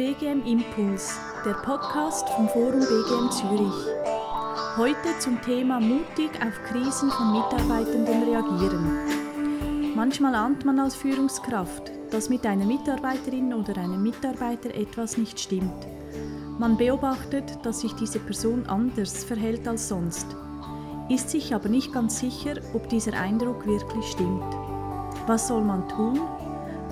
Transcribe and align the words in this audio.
BGM 0.00 0.46
Impuls, 0.46 1.20
der 1.44 1.52
Podcast 1.52 2.26
vom 2.30 2.48
Forum 2.48 2.80
BGM 2.80 3.30
Zürich. 3.30 3.86
Heute 4.78 5.18
zum 5.18 5.38
Thema 5.42 5.78
mutig 5.78 6.30
auf 6.40 6.54
Krisen 6.70 7.10
von 7.10 7.32
Mitarbeitenden 7.32 8.22
reagieren. 8.22 9.94
Manchmal 9.94 10.34
ahnt 10.36 10.64
man 10.64 10.78
als 10.78 10.94
Führungskraft, 10.94 11.92
dass 12.10 12.30
mit 12.30 12.46
einer 12.46 12.64
Mitarbeiterin 12.64 13.52
oder 13.52 13.76
einem 13.76 14.02
Mitarbeiter 14.02 14.74
etwas 14.74 15.18
nicht 15.18 15.38
stimmt. 15.38 15.86
Man 16.58 16.78
beobachtet, 16.78 17.58
dass 17.62 17.82
sich 17.82 17.92
diese 17.92 18.20
Person 18.20 18.64
anders 18.68 19.22
verhält 19.22 19.68
als 19.68 19.88
sonst, 19.88 20.34
ist 21.10 21.28
sich 21.28 21.54
aber 21.54 21.68
nicht 21.68 21.92
ganz 21.92 22.20
sicher, 22.20 22.54
ob 22.72 22.88
dieser 22.88 23.20
Eindruck 23.20 23.66
wirklich 23.66 24.06
stimmt. 24.06 24.56
Was 25.26 25.48
soll 25.48 25.62
man 25.62 25.86
tun? 25.90 26.18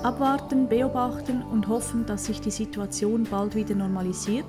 Abwarten, 0.03 0.69
beobachten 0.69 1.41
und 1.41 1.67
hoffen, 1.67 2.05
dass 2.05 2.25
sich 2.25 2.39
die 2.39 2.51
Situation 2.51 3.27
bald 3.29 3.53
wieder 3.53 3.75
normalisiert? 3.75 4.45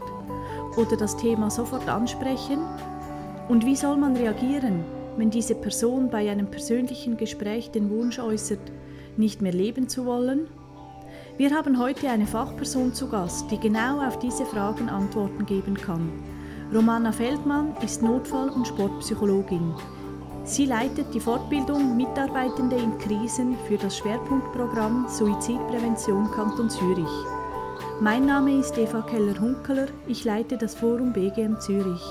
Oder 0.77 0.97
das 0.97 1.17
Thema 1.17 1.51
sofort 1.51 1.89
ansprechen? 1.89 2.59
Und 3.49 3.67
wie 3.67 3.75
soll 3.75 3.97
man 3.97 4.17
reagieren, 4.17 4.85
wenn 5.17 5.31
diese 5.31 5.57
Person 5.57 6.09
bei 6.09 6.31
einem 6.31 6.47
persönlichen 6.47 7.17
Gespräch 7.17 7.73
den 7.73 7.91
Wunsch 7.91 8.21
äußert, 8.21 8.61
nicht 9.17 9.43
mehr 9.43 9.53
leben 9.53 9.89
zu 9.89 10.07
wollen? 10.07 10.47
Wir 11.37 11.51
haben 11.51 11.81
heute 11.81 12.09
eine 12.09 12.29
Fachperson 12.29 12.95
zu 12.95 13.09
Gast, 13.09 13.51
die 13.51 13.59
genau 13.59 14.07
auf 14.07 14.21
diese 14.21 14.47
Fragen 14.47 14.89
Antworten 14.89 15.47
geben 15.47 15.75
kann. 15.75 16.13
Romana 16.73 17.11
Feldmann 17.11 17.75
ist 17.83 18.03
Notfall- 18.03 18.51
und 18.51 18.69
Sportpsychologin. 18.69 19.75
Sie 20.45 20.65
leitet 20.65 21.13
die 21.15 21.21
Fortbildung 21.21 21.97
Mitarbeitende 21.97 22.77
in 22.77 22.97
Krisen 22.99 23.57
für 23.69 23.77
das 23.77 23.99
Schwerpunktprogramm 23.99 25.07
Suizidprävention 25.09 26.31
Kanton 26.31 26.71
Zürich. 26.71 27.07
Mein 28.01 28.25
Name 28.25 28.59
ist 28.59 28.77
Eva 28.79 29.03
Keller-Hunkeler, 29.03 29.89
ich 30.09 30.25
leite 30.25 30.57
das 30.57 30.75
Forum 30.75 31.13
BGM 31.13 31.61
Zürich. 31.61 32.03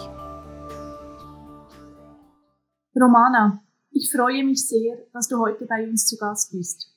Romana, 2.95 3.63
ich 3.89 4.11
freue 4.11 4.43
mich 4.43 4.67
sehr, 4.67 4.97
dass 5.11 5.27
du 5.27 5.39
heute 5.39 5.65
bei 5.65 5.87
uns 5.89 6.05
zu 6.05 6.15
Gast 6.17 6.51
bist. 6.51 6.95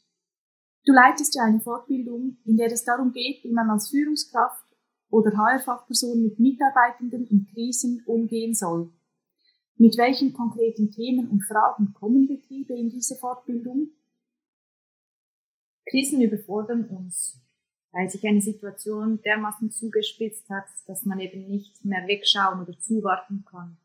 Du 0.84 0.92
leitest 0.92 1.34
ja 1.34 1.44
eine 1.44 1.61
Fortbildung, 1.61 2.36
in 2.44 2.56
der 2.56 2.70
es 2.70 2.84
darum 2.84 3.11
geht, 3.11 3.42
wie 3.42 3.52
man 3.52 3.70
als 3.70 3.89
Führungskraft 3.89 4.67
oder 5.08 5.30
HR-Fachperson 5.36 6.22
mit 6.22 6.39
Mitarbeitenden 6.39 7.27
in 7.27 7.46
Krisen 7.52 8.02
umgehen 8.06 8.55
soll. 8.55 8.92
Mit 9.83 9.98
welchen 9.98 10.33
konkreten 10.33 10.92
Themen 10.92 11.28
und 11.28 11.42
Fragen 11.42 11.92
kommen 11.92 12.28
Betriebe 12.28 12.72
in 12.72 12.88
diese 12.88 13.16
Fortbildung? 13.16 13.91
Krisen 15.91 16.22
überfordern 16.22 16.84
uns, 16.84 17.42
weil 17.91 18.08
sich 18.08 18.24
eine 18.24 18.41
Situation 18.41 19.20
dermaßen 19.22 19.72
zugespitzt 19.72 20.48
hat, 20.50 20.66
dass 20.86 21.05
man 21.05 21.19
eben 21.19 21.48
nicht 21.48 21.84
mehr 21.84 22.06
wegschauen 22.06 22.61
oder 22.61 22.78
zuwarten 22.78 23.44
kann. 23.44 23.77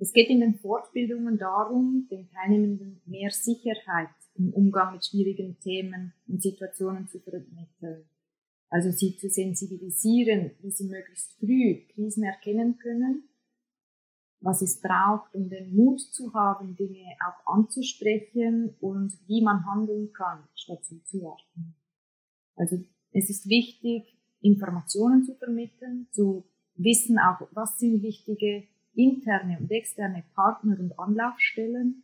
Es 0.00 0.12
geht 0.12 0.28
in 0.28 0.40
den 0.40 0.58
Fortbildungen 0.58 1.38
darum, 1.38 2.08
den 2.10 2.28
Teilnehmenden 2.30 3.00
mehr 3.06 3.30
Sicherheit 3.30 4.10
im 4.34 4.52
Umgang 4.54 4.92
mit 4.92 5.06
schwierigen 5.06 5.56
Themen 5.60 6.14
und 6.26 6.42
Situationen 6.42 7.06
zu 7.06 7.20
vermitteln. 7.20 8.08
Also 8.70 8.90
sie 8.90 9.16
zu 9.16 9.30
sensibilisieren, 9.30 10.50
wie 10.62 10.72
sie 10.72 10.88
möglichst 10.88 11.32
früh 11.38 11.86
Krisen 11.94 12.24
erkennen 12.24 12.76
können 12.78 13.28
was 14.40 14.62
es 14.62 14.80
braucht, 14.80 15.34
um 15.34 15.48
den 15.48 15.74
Mut 15.74 16.00
zu 16.00 16.32
haben, 16.34 16.76
Dinge 16.76 17.04
auch 17.26 17.54
anzusprechen 17.54 18.74
und 18.80 19.12
wie 19.26 19.42
man 19.42 19.66
handeln 19.66 20.12
kann, 20.12 20.44
statt 20.54 20.84
zuzuwarten. 20.84 21.74
Also 22.54 22.76
es 23.12 23.30
ist 23.30 23.48
wichtig, 23.48 24.16
Informationen 24.40 25.24
zu 25.24 25.34
vermitteln, 25.34 26.06
zu 26.10 26.44
wissen 26.74 27.18
auch, 27.18 27.48
was 27.52 27.78
sind 27.78 28.02
wichtige 28.02 28.64
interne 28.94 29.58
und 29.58 29.70
externe 29.70 30.24
Partner 30.34 30.78
und 30.78 30.98
Anlaufstellen, 30.98 32.02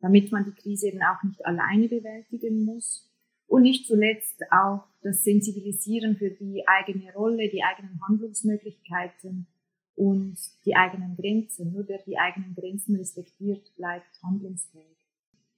damit 0.00 0.32
man 0.32 0.44
die 0.44 0.60
Krise 0.60 0.88
eben 0.88 1.02
auch 1.02 1.22
nicht 1.22 1.44
alleine 1.46 1.88
bewältigen 1.88 2.64
muss. 2.64 3.08
Und 3.46 3.62
nicht 3.62 3.86
zuletzt 3.86 4.40
auch 4.50 4.84
das 5.02 5.24
Sensibilisieren 5.24 6.16
für 6.16 6.30
die 6.30 6.66
eigene 6.66 7.12
Rolle, 7.12 7.50
die 7.50 7.62
eigenen 7.62 8.00
Handlungsmöglichkeiten 8.08 9.46
und 9.94 10.36
die 10.64 10.74
eigenen 10.74 11.16
Grenzen. 11.16 11.72
Nur 11.72 11.84
der 11.84 12.02
die 12.02 12.18
eigenen 12.18 12.54
Grenzen 12.54 12.96
respektiert, 12.96 13.74
bleibt 13.76 14.22
handlungsfähig. 14.22 14.96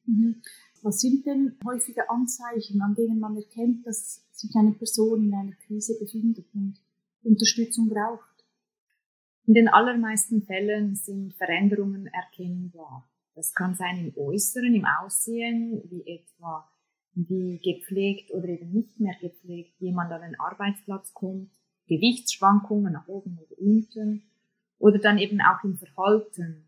Mhm. 0.06 0.42
Was 0.82 1.00
sind 1.00 1.24
denn 1.24 1.56
häufige 1.64 2.10
Anzeichen, 2.10 2.80
an 2.82 2.94
denen 2.94 3.18
man 3.18 3.36
erkennt, 3.36 3.86
dass 3.86 4.26
sich 4.32 4.54
eine 4.54 4.72
Person 4.72 5.24
in 5.24 5.34
einer 5.34 5.56
Krise 5.66 5.98
befindet 5.98 6.46
und 6.54 6.78
Unterstützung 7.22 7.88
braucht? 7.88 8.44
In 9.46 9.54
den 9.54 9.68
allermeisten 9.68 10.42
Fällen 10.42 10.94
sind 10.94 11.34
Veränderungen 11.34 12.06
erkennbar. 12.06 13.08
Das 13.34 13.52
kann 13.54 13.74
sein 13.74 13.98
im 13.98 14.16
Äußeren, 14.16 14.74
im 14.74 14.84
Aussehen, 14.84 15.82
wie 15.90 16.06
etwa 16.06 16.68
wie 17.16 17.58
gepflegt 17.58 18.32
oder 18.32 18.48
eben 18.48 18.72
nicht 18.72 18.98
mehr 18.98 19.14
gepflegt 19.20 19.80
jemand 19.80 20.10
an 20.12 20.22
den 20.22 20.40
Arbeitsplatz 20.40 21.12
kommt 21.14 21.50
Gewichtsschwankungen 21.86 22.92
nach 22.92 23.08
oben 23.08 23.38
oder 23.38 23.58
unten. 23.58 24.22
Oder 24.78 24.98
dann 24.98 25.18
eben 25.18 25.40
auch 25.40 25.62
im 25.64 25.76
Verhalten, 25.76 26.66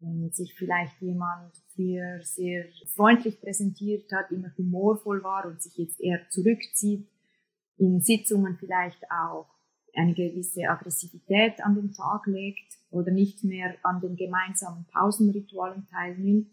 wenn 0.00 0.30
sich 0.30 0.54
vielleicht 0.54 1.00
jemand 1.00 1.52
früher 1.74 2.20
sehr 2.22 2.66
freundlich 2.94 3.40
präsentiert 3.40 4.10
hat, 4.12 4.30
immer 4.30 4.50
humorvoll 4.56 5.22
war 5.22 5.46
und 5.46 5.60
sich 5.60 5.76
jetzt 5.76 6.00
eher 6.00 6.28
zurückzieht, 6.30 7.08
in 7.76 8.00
Sitzungen 8.00 8.56
vielleicht 8.56 9.10
auch 9.10 9.48
eine 9.94 10.14
gewisse 10.14 10.68
Aggressivität 10.68 11.62
an 11.64 11.74
den 11.74 11.92
Tag 11.92 12.26
legt 12.26 12.78
oder 12.90 13.10
nicht 13.10 13.42
mehr 13.44 13.74
an 13.82 14.00
den 14.00 14.16
gemeinsamen 14.16 14.86
Pausenritualen 14.92 15.86
teilnimmt. 15.88 16.52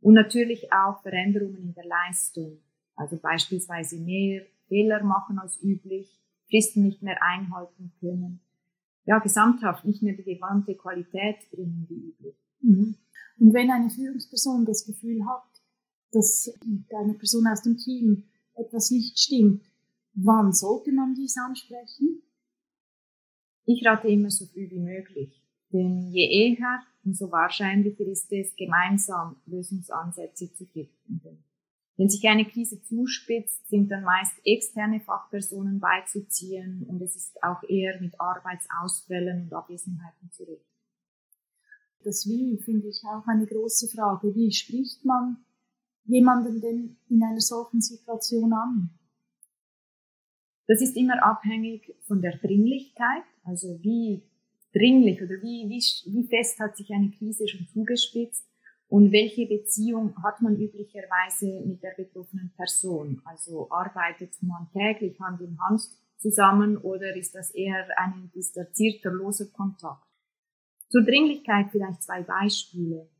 Und 0.00 0.14
natürlich 0.14 0.72
auch 0.72 1.02
Veränderungen 1.02 1.56
in 1.56 1.74
der 1.74 1.84
Leistung, 1.84 2.58
also 2.94 3.16
beispielsweise 3.16 3.98
mehr 3.98 4.46
Fehler 4.68 5.02
machen 5.02 5.38
als 5.40 5.60
üblich 5.60 6.20
Fristen 6.48 6.82
nicht 6.82 7.02
mehr 7.02 7.18
einhalten 7.22 7.92
können. 8.00 8.40
Ja, 9.04 9.18
gesamthaft 9.18 9.84
nicht 9.84 10.02
mehr 10.02 10.14
die 10.14 10.24
gewandte 10.24 10.74
Qualität 10.74 11.50
bringen 11.50 11.86
wie 11.88 12.08
üblich. 12.08 12.36
Mhm. 12.60 12.96
Und 13.38 13.54
wenn 13.54 13.70
eine 13.70 13.90
Führungsperson 13.90 14.64
das 14.64 14.84
Gefühl 14.84 15.24
hat, 15.26 15.44
dass 16.12 16.52
mit 16.64 16.92
einer 16.94 17.14
Person 17.14 17.46
aus 17.46 17.62
dem 17.62 17.76
Team 17.76 18.24
etwas 18.54 18.90
nicht 18.90 19.18
stimmt, 19.18 19.62
wann 20.14 20.52
sollte 20.52 20.92
man 20.92 21.14
dies 21.14 21.36
ansprechen? 21.36 22.22
Ich 23.64 23.86
rate 23.86 24.08
immer 24.08 24.30
so 24.30 24.46
früh 24.46 24.68
wie 24.70 24.80
möglich. 24.80 25.42
Denn 25.72 26.10
je 26.10 26.54
eher, 26.54 26.80
umso 27.04 27.30
wahrscheinlicher 27.30 28.06
ist 28.06 28.32
es, 28.32 28.56
gemeinsam 28.56 29.36
Lösungsansätze 29.46 30.52
zu 30.54 30.64
finden. 30.66 31.44
Wenn 31.98 32.08
sich 32.08 32.28
eine 32.28 32.44
Krise 32.44 32.80
zuspitzt, 32.80 33.66
sind 33.68 33.90
dann 33.90 34.04
meist 34.04 34.34
externe 34.44 35.00
Fachpersonen 35.00 35.80
beizuziehen 35.80 36.86
und 36.88 37.02
es 37.02 37.16
ist 37.16 37.42
auch 37.42 37.60
eher 37.68 38.00
mit 38.00 38.20
Arbeitsausfällen 38.20 39.42
und 39.42 39.52
Abwesenheiten 39.52 40.30
zurück. 40.30 40.64
Das 42.04 42.24
Wie 42.28 42.56
finde 42.64 42.86
ich 42.86 43.02
auch 43.04 43.26
eine 43.26 43.46
große 43.46 43.88
Frage. 43.88 44.32
Wie 44.32 44.52
spricht 44.52 45.04
man 45.04 45.38
jemanden 46.04 46.60
denn 46.60 46.96
in 47.08 47.20
einer 47.20 47.40
solchen 47.40 47.80
Situation 47.80 48.52
an? 48.52 48.90
Das 50.68 50.80
ist 50.80 50.96
immer 50.96 51.20
abhängig 51.20 51.96
von 52.02 52.22
der 52.22 52.38
Dringlichkeit, 52.38 53.24
also 53.42 53.82
wie 53.82 54.22
dringlich 54.72 55.20
oder 55.20 55.42
wie, 55.42 55.68
wie, 55.68 55.82
wie 56.12 56.28
fest 56.28 56.60
hat 56.60 56.76
sich 56.76 56.90
eine 56.92 57.10
Krise 57.10 57.48
schon 57.48 57.66
zugespitzt 57.66 58.47
und 58.88 59.12
welche 59.12 59.46
Beziehung 59.46 60.14
hat 60.22 60.40
man 60.40 60.56
üblicherweise 60.56 61.62
mit 61.66 61.82
der 61.82 61.92
betroffenen 61.94 62.52
Person? 62.56 63.20
Also 63.24 63.70
arbeitet 63.70 64.34
man 64.42 64.66
täglich 64.72 65.20
Hand 65.20 65.42
in 65.42 65.58
Hand 65.60 65.82
zusammen 66.16 66.78
oder 66.78 67.14
ist 67.14 67.34
das 67.34 67.50
eher 67.50 67.86
ein 67.98 68.30
distanzierter, 68.34 69.10
loser 69.10 69.46
Kontakt? 69.52 70.06
Zur 70.88 71.04
Dringlichkeit 71.04 71.66
vielleicht 71.70 72.02
zwei 72.02 72.22
Beispiele. 72.22 73.10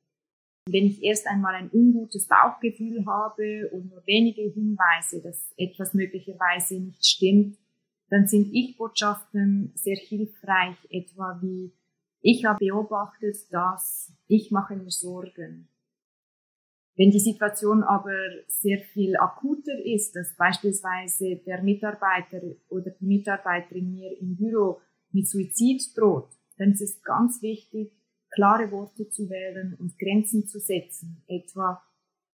Wenn 0.71 0.87
ich 0.87 1.03
erst 1.03 1.27
einmal 1.27 1.55
ein 1.55 1.71
ungutes 1.71 2.27
Bauchgefühl 2.27 3.05
habe 3.05 3.69
und 3.71 3.91
nur 3.91 4.03
wenige 4.07 4.43
Hinweise, 4.43 5.23
dass 5.23 5.53
etwas 5.57 5.93
möglicherweise 5.93 6.81
nicht 6.81 7.05
stimmt, 7.05 7.59
dann 8.09 8.27
sind 8.27 8.53
Ich-Botschaften 8.53 9.73
sehr 9.75 9.97
hilfreich, 9.97 10.77
etwa 10.91 11.39
wie 11.43 11.73
ich 12.21 12.45
habe 12.45 12.59
beobachtet, 12.59 13.37
dass 13.51 14.13
ich 14.27 14.51
mache 14.51 14.77
mir 14.77 14.91
Sorgen. 14.91 15.69
Wenn 16.97 17.13
die 17.13 17.21
Situation 17.21 17.85
aber 17.85 18.19
sehr 18.49 18.81
viel 18.81 19.17
akuter 19.17 19.79
ist, 19.85 20.17
dass 20.17 20.35
beispielsweise 20.37 21.37
der 21.47 21.63
Mitarbeiter 21.63 22.43
oder 22.69 22.91
die 22.91 23.07
Mitarbeiterin 23.07 23.93
mir 23.93 24.21
im 24.21 24.37
Büro 24.37 24.81
mit 25.13 25.29
Suizid 25.29 25.97
droht, 25.97 26.31
dann 26.57 26.73
ist 26.73 26.81
es 26.81 27.03
ganz 27.03 27.41
wichtig, 27.41 27.93
klare 28.31 28.73
Worte 28.73 29.09
zu 29.09 29.31
wählen 29.31 29.77
und 29.79 29.97
Grenzen 29.97 30.49
zu 30.49 30.59
setzen. 30.59 31.23
Etwa, 31.29 31.81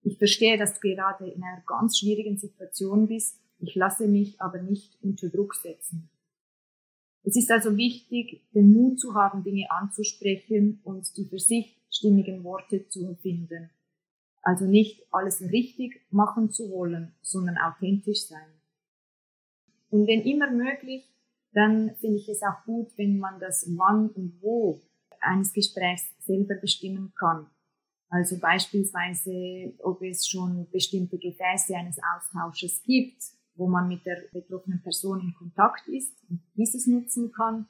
ich 0.02 0.16
verstehe, 0.16 0.56
dass 0.56 0.74
du 0.74 0.80
gerade 0.80 1.30
in 1.30 1.42
einer 1.42 1.62
ganz 1.66 1.98
schwierigen 1.98 2.38
Situation 2.38 3.06
bist, 3.06 3.38
ich 3.58 3.74
lasse 3.74 4.08
mich 4.08 4.40
aber 4.40 4.62
nicht 4.62 4.98
unter 5.02 5.28
Druck 5.28 5.54
setzen. 5.54 6.08
Es 7.24 7.36
ist 7.36 7.50
also 7.50 7.76
wichtig, 7.76 8.42
den 8.54 8.72
Mut 8.72 9.00
zu 9.00 9.14
haben, 9.14 9.42
Dinge 9.42 9.70
anzusprechen 9.70 10.80
und 10.84 11.16
die 11.16 11.24
für 11.24 11.38
sich 11.38 11.76
stimmigen 11.90 12.44
Worte 12.44 12.86
zu 12.88 13.16
finden. 13.22 13.70
Also 14.42 14.66
nicht 14.66 15.02
alles 15.10 15.40
richtig 15.40 16.02
machen 16.10 16.50
zu 16.50 16.70
wollen, 16.70 17.14
sondern 17.22 17.56
authentisch 17.56 18.26
sein. 18.26 18.46
Und 19.88 20.06
wenn 20.06 20.20
immer 20.22 20.50
möglich, 20.50 21.08
dann 21.54 21.94
finde 21.96 22.18
ich 22.18 22.28
es 22.28 22.42
auch 22.42 22.62
gut, 22.66 22.92
wenn 22.96 23.18
man 23.18 23.40
das 23.40 23.64
Wann 23.74 24.10
und 24.10 24.42
Wo 24.42 24.82
eines 25.20 25.52
Gesprächs 25.52 26.04
selber 26.18 26.56
bestimmen 26.56 27.14
kann. 27.18 27.46
Also 28.10 28.38
beispielsweise, 28.38 29.72
ob 29.78 30.02
es 30.02 30.28
schon 30.28 30.68
bestimmte 30.70 31.16
Gefäße 31.18 31.74
eines 31.74 31.96
Austausches 32.14 32.82
gibt, 32.82 33.22
wo 33.56 33.68
man 33.68 33.88
mit 33.88 34.04
der 34.04 34.18
betroffenen 34.32 34.82
Person 34.82 35.20
in 35.20 35.34
Kontakt 35.34 35.86
ist 35.88 36.14
und 36.28 36.40
dieses 36.56 36.86
nutzen 36.86 37.32
kann. 37.32 37.66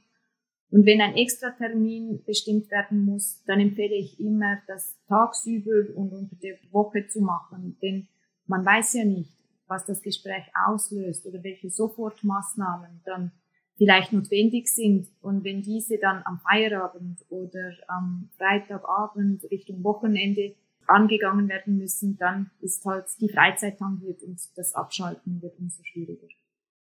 Und 0.70 0.86
wenn 0.86 1.00
ein 1.00 1.14
Extratermin 1.14 2.24
bestimmt 2.24 2.70
werden 2.70 3.04
muss, 3.04 3.42
dann 3.46 3.60
empfehle 3.60 3.94
ich 3.94 4.18
immer, 4.18 4.58
das 4.66 4.96
tagsüber 5.06 5.94
und 5.94 6.12
unter 6.12 6.36
der 6.36 6.56
Woche 6.72 7.06
zu 7.06 7.20
machen, 7.20 7.76
denn 7.82 8.08
man 8.46 8.64
weiß 8.64 8.94
ja 8.94 9.04
nicht, 9.04 9.32
was 9.66 9.86
das 9.86 10.02
Gespräch 10.02 10.44
auslöst 10.66 11.26
oder 11.26 11.42
welche 11.42 11.70
Sofortmaßnahmen 11.70 13.02
dann 13.04 13.32
vielleicht 13.76 14.12
notwendig 14.12 14.68
sind. 14.68 15.08
Und 15.20 15.44
wenn 15.44 15.62
diese 15.62 15.98
dann 15.98 16.22
am 16.24 16.38
Feierabend 16.40 17.24
oder 17.28 17.72
am 17.88 18.30
Freitagabend 18.36 19.44
Richtung 19.50 19.82
Wochenende 19.82 20.54
angegangen 20.86 21.48
werden 21.48 21.78
müssen, 21.78 22.16
dann 22.16 22.50
ist 22.60 22.84
halt 22.84 23.06
die 23.20 23.28
Freizeit 23.28 23.78
tangiert 23.78 24.22
und 24.22 24.40
das 24.56 24.74
Abschalten 24.74 25.40
wird 25.42 25.58
umso 25.58 25.82
schwieriger. 25.82 26.28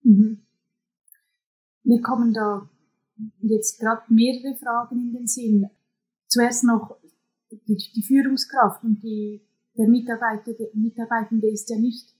Mhm. 0.02 0.42
Mir 1.84 2.00
kommen 2.02 2.32
da 2.32 2.68
jetzt 3.40 3.80
gerade 3.80 4.02
mehrere 4.08 4.56
Fragen 4.56 4.98
in 5.00 5.12
den 5.12 5.26
Sinn. 5.26 5.68
Zuerst 6.28 6.64
noch 6.64 6.96
die, 7.50 7.76
die 7.76 8.02
Führungskraft 8.02 8.84
und 8.84 9.02
die, 9.02 9.42
der 9.76 9.88
Mitarbeiter, 9.88 10.52
der 10.52 10.68
Mitarbeitende 10.74 11.48
ist 11.48 11.68
ja 11.70 11.78
nicht 11.78 12.14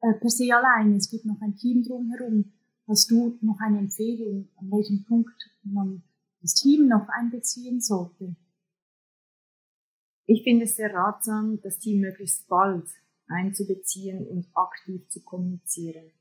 äh, 0.00 0.14
per 0.14 0.30
se 0.30 0.54
allein. 0.54 0.94
Es 0.96 1.10
gibt 1.10 1.24
noch 1.24 1.40
ein 1.40 1.56
Team 1.56 1.82
drumherum. 1.82 2.52
Hast 2.88 3.10
du 3.10 3.38
noch 3.40 3.58
eine 3.60 3.78
Empfehlung, 3.78 4.48
an 4.56 4.70
welchem 4.70 5.04
Punkt 5.04 5.34
man 5.62 6.02
das 6.40 6.54
Team 6.54 6.88
noch 6.88 7.08
einbeziehen 7.08 7.80
sollte? 7.80 8.34
Ich 10.26 10.42
finde 10.44 10.64
es 10.64 10.76
sehr 10.76 10.92
ratsam, 10.92 11.60
das 11.62 11.78
Team 11.78 12.00
möglichst 12.00 12.48
bald 12.48 12.86
einzubeziehen 13.28 14.26
und 14.26 14.46
aktiv 14.54 15.08
zu 15.08 15.22
kommunizieren. 15.22 16.12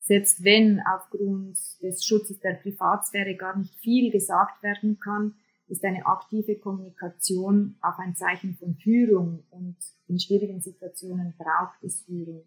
Selbst 0.00 0.42
wenn 0.42 0.80
aufgrund 0.80 1.58
des 1.82 2.04
Schutzes 2.04 2.40
der 2.40 2.54
Privatsphäre 2.54 3.36
gar 3.36 3.56
nicht 3.56 3.74
viel 3.76 4.10
gesagt 4.10 4.62
werden 4.62 4.98
kann, 4.98 5.34
ist 5.68 5.84
eine 5.84 6.04
aktive 6.06 6.56
Kommunikation 6.56 7.76
auch 7.80 7.98
ein 7.98 8.16
Zeichen 8.16 8.56
von 8.56 8.74
Führung 8.74 9.44
und 9.50 9.76
in 10.08 10.18
schwierigen 10.18 10.60
Situationen 10.60 11.34
braucht 11.38 11.82
es 11.84 12.00
Führung. 12.02 12.44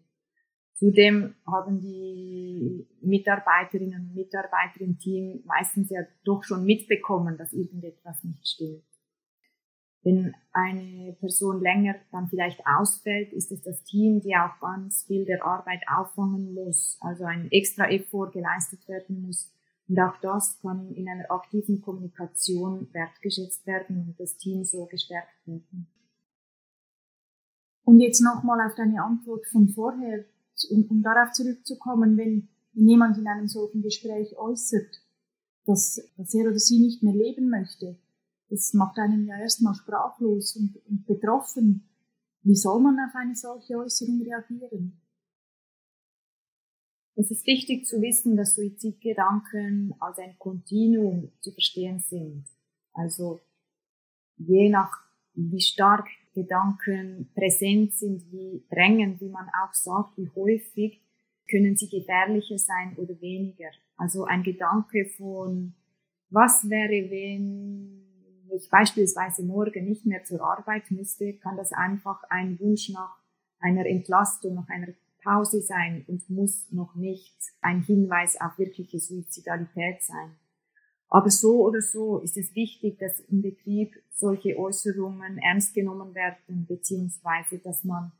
Zudem 0.74 1.34
haben 1.46 1.80
die 1.80 2.86
Mitarbeiterinnen 3.00 4.08
und 4.08 4.14
Mitarbeiter 4.14 4.80
im 4.80 4.98
Team 4.98 5.42
meistens 5.46 5.88
ja 5.90 6.00
doch 6.24 6.42
schon 6.42 6.64
mitbekommen, 6.64 7.38
dass 7.38 7.52
irgendetwas 7.52 8.22
nicht 8.24 8.46
stimmt. 8.46 8.82
Wenn 10.04 10.34
eine 10.52 11.14
Person 11.14 11.60
länger 11.60 11.96
dann 12.12 12.28
vielleicht 12.28 12.60
ausfällt, 12.66 13.32
ist 13.32 13.50
es 13.50 13.62
das 13.62 13.82
Team, 13.84 14.20
die 14.20 14.36
auch 14.36 14.60
ganz 14.60 15.04
viel 15.04 15.24
der 15.24 15.44
Arbeit 15.44 15.82
auffangen 15.88 16.54
muss, 16.54 16.98
also 17.00 17.24
ein 17.24 17.50
extra 17.50 17.90
Effort 17.90 18.30
geleistet 18.30 18.86
werden 18.86 19.22
muss. 19.22 19.50
Und 19.88 19.98
auch 19.98 20.16
das 20.20 20.60
kann 20.60 20.94
in 20.94 21.08
einer 21.08 21.30
aktiven 21.30 21.80
Kommunikation 21.80 22.88
wertgeschätzt 22.92 23.66
werden 23.66 24.08
und 24.08 24.20
das 24.20 24.36
Team 24.36 24.64
so 24.64 24.86
gestärkt 24.86 25.46
werden. 25.46 25.88
Und 27.84 28.00
jetzt 28.00 28.20
nochmal 28.20 28.66
auf 28.66 28.74
deine 28.74 29.02
Antwort 29.02 29.46
von 29.46 29.68
vorher 29.68 30.24
um, 30.70 30.84
um 30.88 31.02
darauf 31.02 31.32
zurückzukommen, 31.32 32.16
wenn, 32.16 32.48
jemand 32.74 33.16
in 33.18 33.26
einem 33.28 33.46
solchen 33.46 33.82
Gespräch 33.82 34.36
äußert, 34.36 35.00
dass, 35.66 36.10
dass 36.16 36.34
er 36.34 36.48
oder 36.48 36.58
sie 36.58 36.80
nicht 36.80 37.02
mehr 37.02 37.14
leben 37.14 37.48
möchte, 37.48 37.96
das 38.54 38.72
macht 38.72 38.98
einen 38.98 39.26
ja 39.26 39.36
erstmal 39.36 39.74
sprachlos 39.74 40.54
und, 40.54 40.76
und 40.86 41.06
betroffen. 41.06 41.88
Wie 42.42 42.54
soll 42.54 42.80
man 42.80 42.98
auf 43.00 43.14
eine 43.16 43.34
solche 43.34 43.76
Äußerung 43.76 44.22
reagieren? 44.22 45.00
Es 47.16 47.30
ist 47.32 47.46
wichtig 47.46 47.86
zu 47.86 48.00
wissen, 48.00 48.36
dass 48.36 48.54
Suizidgedanken 48.54 49.94
als 49.98 50.18
ein 50.18 50.38
Kontinuum 50.38 51.32
zu 51.40 51.50
verstehen 51.50 51.98
sind. 51.98 52.44
Also 52.92 53.40
je 54.36 54.68
nach 54.68 54.92
wie 55.34 55.60
stark 55.60 56.06
Gedanken 56.34 57.32
präsent 57.34 57.94
sind, 57.94 58.30
wie 58.30 58.64
drängend, 58.70 59.20
wie 59.20 59.30
man 59.30 59.48
auch 59.48 59.74
sagt, 59.74 60.16
wie 60.16 60.30
häufig, 60.36 61.00
können 61.50 61.76
sie 61.76 61.88
gefährlicher 61.88 62.58
sein 62.58 62.96
oder 62.98 63.20
weniger. 63.20 63.70
Also 63.96 64.24
ein 64.24 64.44
Gedanke 64.44 65.06
von, 65.16 65.74
was 66.30 66.68
wäre, 66.70 67.10
wenn 67.10 68.03
ich 68.52 68.68
beispielsweise 68.70 69.44
morgen 69.44 69.86
nicht 69.86 70.06
mehr 70.06 70.24
zur 70.24 70.42
Arbeit 70.42 70.90
müsste, 70.90 71.34
kann 71.34 71.56
das 71.56 71.72
einfach 71.72 72.22
ein 72.30 72.58
Wunsch 72.60 72.90
nach 72.90 73.16
einer 73.58 73.86
Entlastung, 73.86 74.54
nach 74.54 74.68
einer 74.68 74.92
Pause 75.22 75.62
sein 75.62 76.04
und 76.06 76.28
muss 76.28 76.70
noch 76.70 76.94
nicht 76.94 77.34
ein 77.62 77.82
Hinweis 77.82 78.38
auf 78.40 78.58
wirkliche 78.58 79.00
Suizidalität 79.00 80.02
sein. 80.02 80.36
Aber 81.08 81.30
so 81.30 81.62
oder 81.64 81.80
so 81.80 82.18
ist 82.18 82.36
es 82.36 82.54
wichtig, 82.54 82.98
dass 82.98 83.20
im 83.20 83.40
Betrieb 83.40 83.94
solche 84.10 84.58
Äußerungen 84.58 85.38
ernst 85.38 85.74
genommen 85.74 86.14
werden, 86.14 86.66
beziehungsweise 86.66 87.58
dass 87.58 87.84
man 87.84 88.12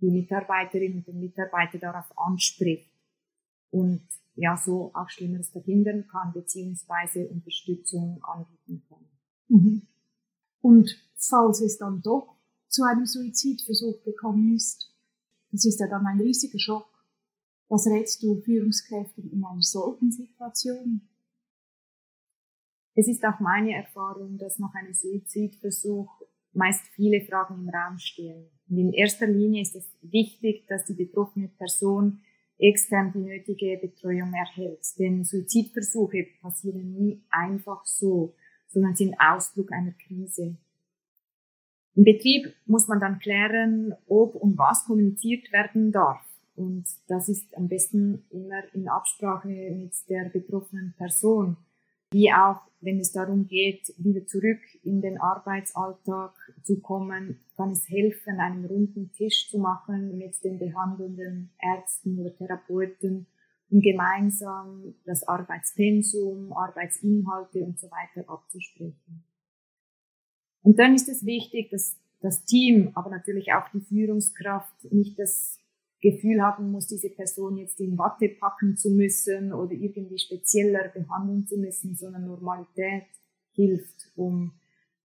die 0.00 0.10
Mitarbeiterinnen 0.10 1.04
und 1.06 1.20
Mitarbeiter 1.20 1.78
darauf 1.78 2.06
anspricht 2.16 2.90
und 3.70 4.02
ja 4.34 4.56
so 4.56 4.92
auch 4.94 5.10
Schlimmeres 5.10 5.50
verhindern 5.50 6.06
kann, 6.08 6.32
beziehungsweise 6.32 7.28
Unterstützung 7.28 8.22
anbieten 8.22 8.82
kann. 8.88 9.04
Mhm. 9.48 9.82
Und 10.60 10.96
falls 11.16 11.60
es 11.60 11.78
dann 11.78 12.02
doch 12.02 12.36
zu 12.68 12.82
einem 12.84 13.06
Suizidversuch 13.06 14.02
gekommen 14.04 14.54
ist, 14.54 14.94
das 15.50 15.64
ist 15.64 15.80
ja 15.80 15.88
dann 15.88 16.06
ein 16.06 16.20
riesiger 16.20 16.58
Schock. 16.58 16.88
Was 17.68 17.86
rätst 17.86 18.22
du 18.22 18.40
Führungskräften 18.40 19.30
in 19.30 19.44
einer 19.44 19.62
solchen 19.62 20.10
Situation? 20.10 21.08
Es 22.94 23.08
ist 23.08 23.24
auch 23.24 23.38
meine 23.40 23.74
Erfahrung, 23.74 24.38
dass 24.38 24.58
nach 24.58 24.74
einem 24.74 24.92
Suizidversuch 24.92 26.10
meist 26.52 26.82
viele 26.94 27.24
Fragen 27.24 27.54
im 27.54 27.68
Raum 27.68 27.98
stehen. 27.98 28.48
Und 28.68 28.78
in 28.78 28.92
erster 28.92 29.26
Linie 29.26 29.62
ist 29.62 29.76
es 29.76 29.88
wichtig, 30.02 30.66
dass 30.66 30.84
die 30.86 30.94
betroffene 30.94 31.48
Person 31.48 32.20
extern 32.58 33.12
die 33.12 33.20
nötige 33.20 33.78
Betreuung 33.80 34.32
erhält. 34.34 34.80
Denn 34.98 35.24
Suizidversuche 35.24 36.26
passieren 36.40 36.92
nie 36.92 37.22
einfach 37.30 37.84
so, 37.84 38.34
sondern 38.68 38.94
sind 38.94 39.16
Ausdruck 39.18 39.72
einer 39.72 39.92
Krise. 39.92 40.56
Im 41.94 42.04
Betrieb 42.04 42.54
muss 42.66 42.86
man 42.86 43.00
dann 43.00 43.18
klären, 43.18 43.94
ob 44.06 44.34
und 44.34 44.56
was 44.56 44.84
kommuniziert 44.84 45.52
werden 45.52 45.90
darf. 45.90 46.22
Und 46.54 46.84
das 47.08 47.28
ist 47.28 47.56
am 47.56 47.68
besten 47.68 48.24
immer 48.30 48.62
in 48.72 48.88
Absprache 48.88 49.48
mit 49.48 49.92
der 50.08 50.28
betroffenen 50.28 50.94
Person 50.96 51.56
wie 52.10 52.32
auch 52.32 52.60
wenn 52.80 53.00
es 53.00 53.12
darum 53.12 53.46
geht, 53.46 53.92
wieder 53.98 54.24
zurück 54.26 54.60
in 54.82 55.00
den 55.00 55.20
Arbeitsalltag 55.20 56.32
zu 56.62 56.80
kommen, 56.80 57.40
kann 57.56 57.72
es 57.72 57.88
helfen, 57.88 58.38
einen 58.38 58.64
runden 58.64 59.10
Tisch 59.12 59.50
zu 59.50 59.58
machen 59.58 60.16
mit 60.16 60.42
den 60.44 60.58
behandelnden 60.58 61.50
Ärzten 61.60 62.18
oder 62.18 62.34
Therapeuten, 62.34 63.26
um 63.70 63.80
gemeinsam 63.80 64.94
das 65.04 65.26
Arbeitspensum, 65.26 66.52
Arbeitsinhalte 66.52 67.64
und 67.64 67.78
so 67.78 67.88
weiter 67.90 68.28
abzusprechen. 68.28 69.24
Und 70.62 70.78
dann 70.78 70.94
ist 70.94 71.08
es 71.08 71.24
wichtig, 71.24 71.70
dass 71.70 71.96
das 72.20 72.44
Team, 72.44 72.90
aber 72.94 73.10
natürlich 73.10 73.52
auch 73.52 73.68
die 73.72 73.80
Führungskraft 73.80 74.92
nicht 74.92 75.18
das 75.18 75.58
Gefühl 76.00 76.42
haben 76.42 76.70
muss, 76.70 76.86
diese 76.86 77.10
Person 77.10 77.56
jetzt 77.56 77.80
in 77.80 77.98
Watte 77.98 78.28
packen 78.28 78.76
zu 78.76 78.90
müssen 78.90 79.52
oder 79.52 79.72
irgendwie 79.72 80.18
spezieller 80.18 80.88
behandeln 80.88 81.46
zu 81.46 81.56
müssen, 81.58 81.96
sondern 81.96 82.26
Normalität 82.26 83.06
hilft, 83.52 84.12
um 84.14 84.52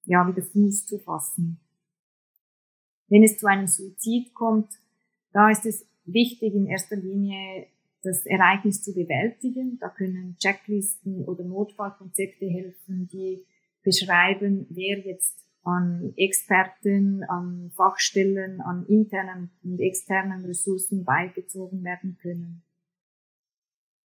ja 0.05 0.27
wieder 0.27 0.43
Fuß 0.43 0.85
zu 0.85 0.99
fassen. 0.99 1.59
Wenn 3.07 3.23
es 3.23 3.37
zu 3.37 3.47
einem 3.47 3.67
Suizid 3.67 4.33
kommt, 4.33 4.69
da 5.31 5.49
ist 5.49 5.65
es 5.65 5.85
wichtig 6.05 6.53
in 6.53 6.67
erster 6.67 6.95
Linie 6.95 7.67
das 8.03 8.25
Ereignis 8.25 8.83
zu 8.83 8.93
bewältigen. 8.93 9.79
Da 9.79 9.89
können 9.89 10.35
Checklisten 10.37 11.25
oder 11.25 11.43
Notfallkonzepte 11.43 12.45
helfen, 12.45 13.07
die 13.11 13.45
beschreiben, 13.83 14.67
wer 14.69 14.99
jetzt 14.99 15.39
an 15.63 16.13
Experten, 16.17 17.23
an 17.23 17.71
Fachstellen, 17.75 18.59
an 18.61 18.85
internen 18.87 19.51
und 19.63 19.79
externen 19.79 20.45
Ressourcen 20.45 21.05
beigezogen 21.05 21.83
werden 21.83 22.17
können. 22.21 22.63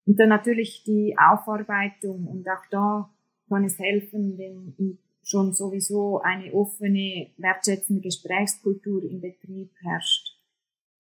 Und 0.06 0.20
dann 0.20 0.30
natürlich 0.30 0.84
die 0.86 1.16
Aufarbeitung 1.18 2.28
und 2.28 2.48
auch 2.48 2.66
da 2.70 3.14
kann 3.50 3.66
es 3.66 3.80
helfen, 3.80 4.38
wenn 4.38 5.00
schon 5.24 5.54
sowieso 5.54 6.22
eine 6.22 6.54
offene, 6.54 7.32
wertschätzende 7.38 8.02
Gesprächskultur 8.02 9.04
im 9.04 9.20
Betrieb 9.20 9.72
herrscht. 9.82 10.38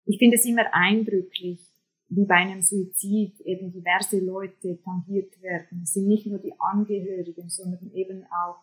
Ich 0.05 0.19
finde 0.19 0.35
es 0.35 0.45
immer 0.45 0.65
eindrücklich, 0.73 1.72
wie 2.15 2.25
bei 2.25 2.35
einem 2.35 2.61
Suizid 2.61 3.39
eben 3.41 3.71
diverse 3.71 4.19
Leute 4.19 4.79
tangiert 4.83 5.41
werden. 5.41 5.81
Es 5.83 5.93
sind 5.93 6.07
nicht 6.07 6.27
nur 6.27 6.39
die 6.39 6.53
Angehörigen, 6.59 7.49
sondern 7.49 7.91
eben 7.93 8.23
auch 8.25 8.61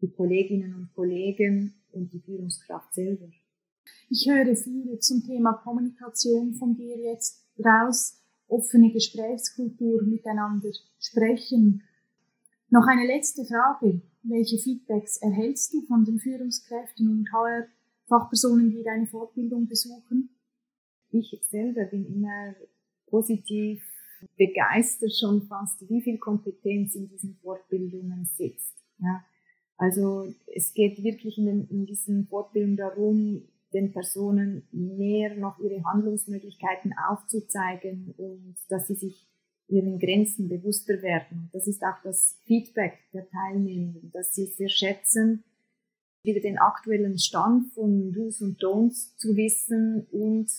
die 0.00 0.10
Kolleginnen 0.10 0.74
und 0.74 0.94
Kollegen 0.94 1.74
und 1.92 2.12
die 2.12 2.20
Führungskraft 2.20 2.94
selber. 2.94 3.28
Ich 4.08 4.26
höre 4.28 4.54
viel 4.56 4.98
zum 5.00 5.22
Thema 5.24 5.54
Kommunikation 5.64 6.54
von 6.54 6.74
dir 6.74 6.96
jetzt 6.98 7.44
raus, 7.58 8.22
offene 8.46 8.90
Gesprächskultur, 8.92 10.02
miteinander 10.04 10.70
sprechen. 10.98 11.82
Noch 12.70 12.86
eine 12.86 13.06
letzte 13.06 13.44
Frage. 13.44 14.00
Welche 14.22 14.58
Feedbacks 14.58 15.18
erhältst 15.18 15.74
du 15.74 15.82
von 15.82 16.04
den 16.04 16.18
Führungskräften 16.18 17.08
und 17.08 17.32
HR-Fachpersonen, 17.32 18.70
die 18.70 18.82
deine 18.82 19.06
Fortbildung 19.06 19.68
besuchen? 19.68 20.30
Ich 21.10 21.38
selber 21.42 21.84
bin 21.84 22.06
immer 22.06 22.54
positiv 23.10 23.82
begeistert 24.36 25.12
schon 25.14 25.42
fast, 25.42 25.88
wie 25.88 26.00
viel 26.00 26.18
Kompetenz 26.18 26.94
in 26.94 27.08
diesen 27.08 27.36
Fortbildungen 27.42 28.28
sitzt. 28.36 28.74
Ja. 28.98 29.24
Also 29.76 30.26
es 30.54 30.74
geht 30.74 31.02
wirklich 31.04 31.38
in, 31.38 31.46
den, 31.46 31.68
in 31.68 31.86
diesen 31.86 32.26
Fortbildungen 32.26 32.76
darum, 32.76 33.42
den 33.72 33.92
Personen 33.92 34.66
mehr 34.72 35.36
noch 35.36 35.58
ihre 35.60 35.84
Handlungsmöglichkeiten 35.84 36.94
aufzuzeigen 37.08 38.14
und 38.16 38.56
dass 38.68 38.88
sie 38.88 38.94
sich 38.94 39.28
ihren 39.68 39.98
Grenzen 39.98 40.48
bewusster 40.48 41.02
werden. 41.02 41.50
Das 41.52 41.66
ist 41.68 41.82
auch 41.82 42.02
das 42.02 42.38
Feedback 42.44 42.94
der 43.12 43.28
Teilnehmenden, 43.28 44.10
dass 44.12 44.34
sie 44.34 44.46
sehr 44.46 44.70
schätzen, 44.70 45.44
wieder 46.22 46.40
den 46.40 46.58
aktuellen 46.58 47.18
Stand 47.18 47.72
von 47.74 48.12
Do's 48.12 48.40
und 48.40 48.60
Don'ts 48.60 49.16
zu 49.16 49.36
wissen 49.36 50.06
und 50.10 50.50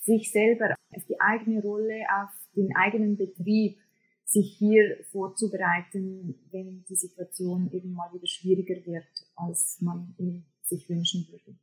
sich 0.00 0.30
selber 0.32 0.74
auf 0.94 1.04
die 1.06 1.20
eigene 1.20 1.62
Rolle, 1.62 2.00
auf 2.22 2.30
den 2.56 2.74
eigenen 2.74 3.16
Betrieb, 3.16 3.78
sich 4.24 4.56
hier 4.58 5.04
vorzubereiten, 5.10 6.36
wenn 6.50 6.84
die 6.88 6.94
Situation 6.94 7.70
eben 7.72 7.92
mal 7.92 8.12
wieder 8.12 8.26
schwieriger 8.26 8.76
wird, 8.86 9.08
als 9.34 9.80
man 9.80 10.14
sich 10.62 10.88
wünschen 10.88 11.26
würde. 11.30 11.58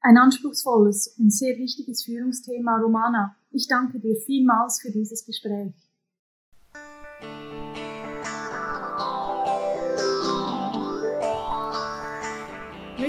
Ein 0.00 0.16
anspruchsvolles 0.16 1.16
und 1.18 1.32
sehr 1.32 1.56
wichtiges 1.58 2.04
Führungsthema, 2.04 2.80
Romana. 2.80 3.36
Ich 3.50 3.68
danke 3.68 4.00
dir 4.00 4.16
vielmals 4.16 4.80
für 4.80 4.90
dieses 4.90 5.24
Gespräch. 5.24 5.74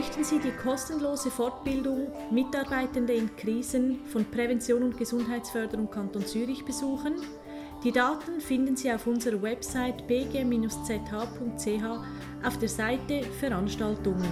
Möchten 0.04 0.26
Sie 0.26 0.40
die 0.40 0.52
kostenlose 0.52 1.32
Fortbildung 1.32 2.08
Mitarbeitende 2.30 3.14
in 3.14 3.34
Krisen 3.38 4.02
von 4.06 4.26
Prävention 4.26 4.84
und 4.84 4.98
Gesundheitsförderung 4.98 5.90
Kanton 5.90 6.26
Zürich 6.26 6.66
besuchen? 6.66 7.14
Die 7.86 7.92
Daten 7.94 8.42
finden 8.42 8.76
Sie 8.76 8.92
auf 8.92 9.08
unserer 9.08 9.42
Website 9.42 10.06
bg-zh.ch 10.06 11.84
auf 12.46 12.58
der 12.58 12.68
Seite 12.68 13.24
Veranstaltungen. 13.40 14.28